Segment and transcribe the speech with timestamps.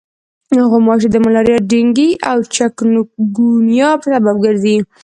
[0.69, 4.77] غوماشې د ملاریا، ډنګي او چکنګونیا سبب ګرځي.